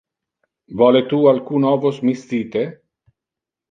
Vole 0.79 1.03
tu 1.13 1.21
alcun 1.33 1.71
ovos 1.77 2.03
miscite? 2.11 2.69